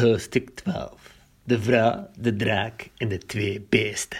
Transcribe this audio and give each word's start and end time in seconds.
Hoofdstuk 0.00 0.50
12 0.50 1.14
De 1.44 1.62
vrouw, 1.62 2.10
de 2.18 2.36
draak 2.36 2.88
en 2.96 3.08
de 3.08 3.18
twee 3.18 3.66
beesten. 3.68 4.18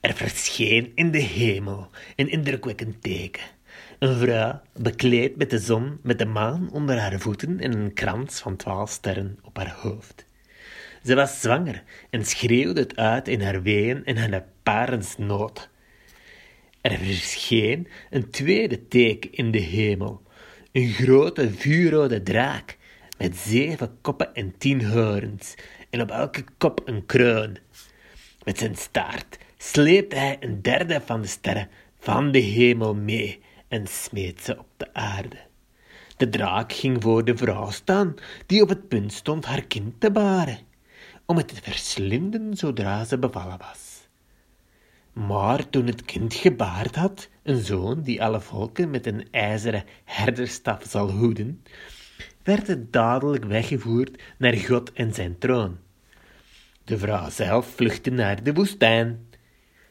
Er 0.00 0.14
verscheen 0.14 0.92
in 0.94 1.10
de 1.10 1.18
hemel 1.18 1.90
een 2.16 2.28
indrukwekkend 2.28 3.02
teken. 3.02 3.42
Een 3.98 4.16
vrouw, 4.16 4.60
bekleed 4.74 5.36
met 5.36 5.50
de 5.50 5.58
zon, 5.58 5.98
met 6.02 6.18
de 6.18 6.24
maan 6.24 6.70
onder 6.72 6.98
haar 6.98 7.20
voeten 7.20 7.60
en 7.60 7.72
een 7.72 7.92
krans 7.92 8.40
van 8.40 8.56
twaalf 8.56 8.90
sterren 8.90 9.38
op 9.42 9.56
haar 9.56 9.76
hoofd. 9.80 10.24
Ze 11.04 11.14
was 11.14 11.40
zwanger 11.40 11.82
en 12.10 12.24
schreeuwde 12.24 12.80
het 12.80 12.96
uit 12.96 13.28
in 13.28 13.40
haar 13.40 13.62
ween 13.62 14.04
en 14.04 14.16
haar 14.16 14.44
parensnood. 14.62 15.68
Er 16.80 16.98
verscheen 16.98 17.88
een 18.10 18.30
tweede 18.30 18.88
teken 18.88 19.32
in 19.32 19.50
de 19.50 19.58
hemel, 19.58 20.22
een 20.72 20.88
grote 20.88 21.50
vuurrode 21.50 22.22
draak 22.22 22.80
met 23.22 23.36
zeven 23.36 23.98
koppen 24.00 24.34
en 24.34 24.58
tien 24.58 24.84
horens, 24.84 25.54
en 25.90 26.00
op 26.00 26.10
elke 26.10 26.44
kop 26.58 26.80
een 26.84 27.06
kroon. 27.06 27.56
Met 28.44 28.58
zijn 28.58 28.76
staart 28.76 29.38
sleepte 29.58 30.16
hij 30.16 30.36
een 30.40 30.62
derde 30.62 31.00
van 31.04 31.20
de 31.20 31.26
sterren 31.26 31.68
van 31.98 32.32
de 32.32 32.38
hemel 32.38 32.94
mee 32.94 33.42
en 33.68 33.86
smeet 33.86 34.42
ze 34.44 34.58
op 34.58 34.66
de 34.76 34.94
aarde. 34.94 35.36
De 36.16 36.28
draak 36.28 36.72
ging 36.72 37.02
voor 37.02 37.24
de 37.24 37.36
vrouw 37.36 37.70
staan, 37.70 38.14
die 38.46 38.62
op 38.62 38.68
het 38.68 38.88
punt 38.88 39.12
stond 39.12 39.44
haar 39.44 39.62
kind 39.62 40.00
te 40.00 40.10
baren, 40.10 40.58
om 41.26 41.36
het 41.36 41.48
te 41.48 41.62
verslinden 41.62 42.56
zodra 42.56 43.04
ze 43.04 43.18
bevallen 43.18 43.58
was. 43.58 44.08
Maar 45.12 45.68
toen 45.70 45.86
het 45.86 46.04
kind 46.04 46.34
gebaard 46.34 46.96
had, 46.96 47.28
een 47.42 47.64
zoon 47.64 48.02
die 48.02 48.22
alle 48.22 48.40
volken 48.40 48.90
met 48.90 49.06
een 49.06 49.28
ijzeren 49.30 49.84
herderstaf 50.04 50.84
zal 50.88 51.10
hoeden, 51.10 51.62
werd 52.42 52.66
het 52.66 52.92
dadelijk 52.92 53.44
weggevoerd 53.44 54.22
naar 54.38 54.54
God 54.54 54.92
en 54.92 55.14
zijn 55.14 55.38
troon. 55.38 55.78
De 56.84 56.98
vrouw 56.98 57.30
zelf 57.30 57.66
vluchtte 57.66 58.10
naar 58.10 58.42
de 58.42 58.52
woestijn. 58.52 59.30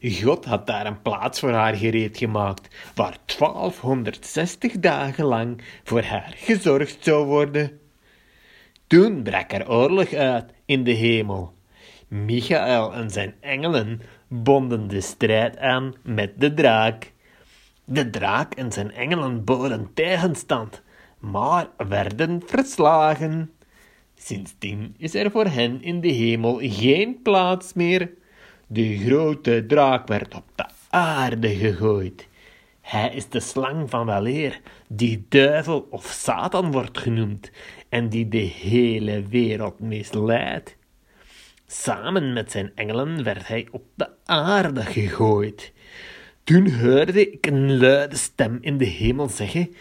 God 0.00 0.44
had 0.44 0.66
daar 0.66 0.86
een 0.86 1.02
plaats 1.02 1.40
voor 1.40 1.52
haar 1.52 1.74
gereed 1.74 2.18
gemaakt, 2.18 2.74
waar 2.94 3.18
1260 3.38 4.72
dagen 4.72 5.24
lang 5.24 5.62
voor 5.84 6.02
haar 6.02 6.32
gezorgd 6.36 6.96
zou 7.00 7.26
worden. 7.26 7.80
Toen 8.86 9.22
brak 9.22 9.52
er 9.52 9.70
oorlog 9.70 10.12
uit 10.12 10.52
in 10.64 10.84
de 10.84 10.90
hemel. 10.90 11.54
Michael 12.08 12.94
en 12.94 13.10
zijn 13.10 13.34
engelen 13.40 14.00
bonden 14.28 14.88
de 14.88 15.00
strijd 15.00 15.58
aan 15.58 15.94
met 16.02 16.40
de 16.40 16.54
draak. 16.54 17.12
De 17.84 18.10
draak 18.10 18.54
en 18.54 18.72
zijn 18.72 18.92
engelen 18.92 19.44
boden 19.44 19.90
tegenstand, 19.94 20.82
maar 21.18 21.68
werden 21.88 22.42
verslagen. 22.46 23.50
Sindsdien 24.14 24.94
is 24.98 25.14
er 25.14 25.30
voor 25.30 25.46
hen 25.46 25.82
in 25.82 26.00
de 26.00 26.08
hemel 26.08 26.58
geen 26.62 27.22
plaats 27.22 27.72
meer. 27.72 28.10
De 28.66 28.98
grote 28.98 29.64
draak 29.66 30.08
werd 30.08 30.34
op 30.34 30.44
de 30.54 30.64
aarde 30.90 31.48
gegooid. 31.48 32.28
Hij 32.80 33.10
is 33.14 33.28
de 33.28 33.40
slang 33.40 33.90
van 33.90 34.06
weleer, 34.06 34.60
die 34.88 35.26
duivel 35.28 35.86
of 35.90 36.06
Satan 36.06 36.72
wordt 36.72 36.98
genoemd 36.98 37.50
en 37.88 38.08
die 38.08 38.28
de 38.28 38.38
hele 38.38 39.22
wereld 39.22 39.80
misleidt. 39.80 40.76
Samen 41.66 42.32
met 42.32 42.50
zijn 42.50 42.72
engelen 42.74 43.24
werd 43.24 43.46
hij 43.46 43.68
op 43.70 43.82
de 43.94 44.08
aarde 44.24 44.82
gegooid. 44.82 45.72
Toen 46.44 46.70
hoorde 46.72 47.30
ik 47.30 47.46
een 47.46 47.78
luide 47.78 48.16
stem 48.16 48.58
in 48.60 48.78
de 48.78 48.84
hemel 48.84 49.28
zeggen: 49.28 49.74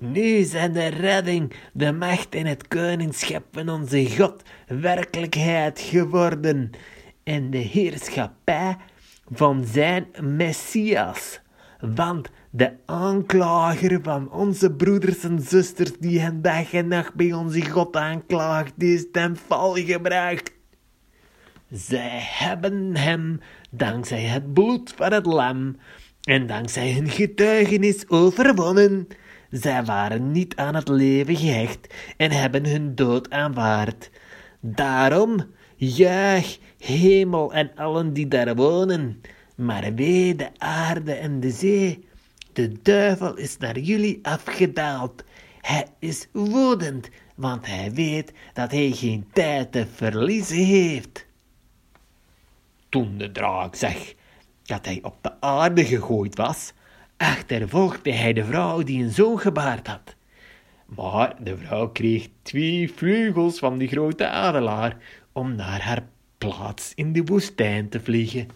Nu 0.00 0.42
zijn 0.42 0.72
de 0.72 0.86
redding, 0.86 1.52
de 1.72 1.92
macht 1.92 2.34
en 2.34 2.46
het 2.46 2.68
koningschap 2.68 3.44
van 3.52 3.68
onze 3.68 4.10
God 4.16 4.42
werkelijkheid 4.66 5.80
geworden 5.80 6.70
en 7.24 7.50
de 7.50 7.58
heerschappij 7.58 8.76
van 9.30 9.64
zijn 9.64 10.06
Messias. 10.20 11.40
Want 11.80 12.30
de 12.50 12.72
aanklager 12.86 13.98
van 14.02 14.32
onze 14.32 14.72
broeders 14.72 15.24
en 15.24 15.40
zusters, 15.40 15.92
die 15.98 16.20
hen 16.20 16.42
dag 16.42 16.72
en 16.72 16.88
nacht 16.88 17.14
bij 17.14 17.32
onze 17.32 17.70
God 17.70 17.96
aanklaagt, 17.96 18.82
is 18.82 19.06
ten 19.12 19.36
val 19.36 19.74
gebracht. 19.74 20.52
Zij 21.70 22.20
hebben 22.22 22.96
hem, 22.96 23.40
dankzij 23.70 24.22
het 24.22 24.52
bloed 24.52 24.92
van 24.96 25.12
het 25.12 25.26
lam 25.26 25.76
en 26.22 26.46
dankzij 26.46 26.92
hun 26.92 27.08
getuigenis 27.08 28.08
overwonnen. 28.08 29.08
Zij 29.50 29.84
waren 29.84 30.32
niet 30.32 30.56
aan 30.56 30.74
het 30.74 30.88
leven 30.88 31.36
gehecht 31.36 31.94
en 32.16 32.30
hebben 32.30 32.66
hun 32.66 32.94
dood 32.94 33.30
aanvaard. 33.30 34.10
Daarom, 34.60 35.46
juich, 35.76 36.58
hemel 36.78 37.52
en 37.52 37.70
allen 37.74 38.12
die 38.12 38.28
daar 38.28 38.54
wonen, 38.54 39.20
maar 39.56 39.94
wee 39.94 40.36
de 40.36 40.48
aarde 40.58 41.12
en 41.12 41.40
de 41.40 41.50
zee. 41.50 42.08
De 42.52 42.82
duivel 42.82 43.36
is 43.36 43.56
naar 43.56 43.78
jullie 43.78 44.18
afgedaald. 44.22 45.24
Hij 45.60 45.86
is 45.98 46.28
woedend, 46.32 47.08
want 47.34 47.66
hij 47.66 47.92
weet 47.92 48.32
dat 48.52 48.70
hij 48.70 48.90
geen 48.90 49.26
tijd 49.32 49.72
te 49.72 49.86
verliezen 49.94 50.64
heeft. 50.64 51.26
Toen 52.88 53.18
de 53.18 53.32
draak 53.32 53.74
zag 53.74 54.12
dat 54.62 54.84
hij 54.84 54.98
op 55.02 55.16
de 55.20 55.40
aarde 55.40 55.84
gegooid 55.84 56.36
was, 56.36 56.72
achtervolgde 57.20 58.12
hij 58.12 58.32
de 58.32 58.44
vrouw 58.44 58.82
die 58.82 59.02
een 59.02 59.10
zoon 59.10 59.38
gebaard 59.38 59.86
had. 59.86 60.14
Maar 60.86 61.34
de 61.40 61.56
vrouw 61.56 61.88
kreeg 61.88 62.28
twee 62.42 62.92
vleugels 62.92 63.58
van 63.58 63.78
de 63.78 63.86
grote 63.86 64.28
adelaar 64.28 64.96
om 65.32 65.54
naar 65.54 65.82
haar 65.82 66.06
plaats 66.38 66.92
in 66.94 67.12
de 67.12 67.24
woestijn 67.24 67.88
te 67.88 68.00
vliegen, 68.00 68.48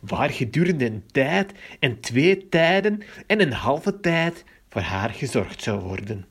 waar 0.00 0.30
gedurende 0.30 0.84
een 0.86 1.04
tijd 1.12 1.52
en 1.80 2.00
twee 2.00 2.48
tijden 2.48 3.02
en 3.26 3.40
een 3.40 3.52
halve 3.52 4.00
tijd 4.00 4.44
voor 4.68 4.82
haar 4.82 5.10
gezorgd 5.10 5.62
zou 5.62 5.80
worden, 5.80 6.26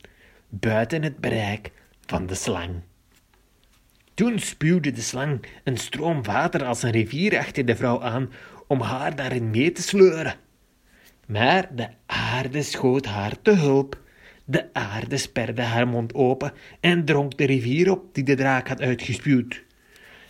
buiten 0.50 1.04
het 1.04 1.18
bereik 1.18 1.72
van 2.06 2.26
de 2.26 2.36
slang. 2.36 2.82
Toen 4.14 4.40
spuwde 4.40 4.92
de 4.92 5.02
slang 5.02 5.46
een 5.64 5.78
stroom 5.78 6.24
water 6.24 6.66
als 6.66 6.84
een 6.84 6.92
rivier 6.92 7.38
achter 7.38 7.66
de 7.66 7.76
vrouw 7.76 8.02
aan 8.02 8.32
om 8.68 8.82
haar 8.82 9.16
daarin 9.16 9.50
mee 9.50 9.72
te 9.72 9.82
sleuren. 9.82 10.46
Maar 11.28 11.76
de 11.76 11.88
aarde 12.06 12.62
schoot 12.62 13.06
haar 13.06 13.42
te 13.42 13.52
hulp. 13.52 14.02
De 14.46 14.74
aarde 14.74 15.18
sperde 15.18 15.62
haar 15.62 15.88
mond 15.88 16.14
open 16.14 16.54
en 16.80 17.06
dronk 17.06 17.38
de 17.38 17.46
rivier 17.46 17.92
op 17.92 18.14
die 18.14 18.24
de 18.24 18.36
draak 18.36 18.68
had 18.68 18.82
uitgespuwd. 18.82 19.64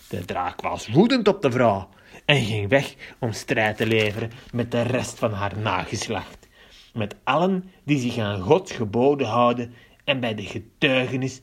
De 0.10 0.26
draak 0.26 0.62
was 0.62 0.88
woedend 0.88 1.28
op 1.28 1.42
de 1.42 1.52
vrouw 1.52 1.90
en 2.26 2.42
ging 2.42 2.70
weg 2.70 2.96
om 3.20 3.32
strijd 3.32 3.78
te 3.78 3.86
leveren 3.86 4.32
met 4.52 4.72
de 4.72 4.82
rest 4.82 5.20
van 5.20 5.32
haar 5.32 5.58
nageslacht, 5.58 6.48
met 6.94 7.16
allen 7.24 7.72
die 7.84 8.00
zich 8.00 8.18
aan 8.18 8.42
Gods 8.42 8.72
geboden 8.72 9.28
houden 9.28 9.74
en 10.04 10.20
bij 10.20 10.36
de 10.36 10.46
getuigenis 10.46 11.42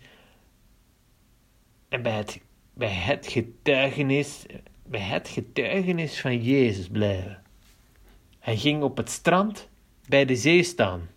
en 1.89 2.03
bij 2.03 2.17
het, 2.17 2.41
bij 2.75 2.93
het 2.93 3.27
getuigenis 3.27 4.47
bij 4.87 5.01
het 5.01 5.29
getuigenis 5.29 6.21
van 6.21 6.43
Jezus 6.43 6.89
blijven. 6.89 7.44
Hij 8.45 8.57
ging 8.57 8.83
op 8.83 8.97
het 8.97 9.11
strand 9.11 9.69
bij 10.09 10.25
de 10.25 10.37
zee 10.37 10.63
staan 10.63 11.09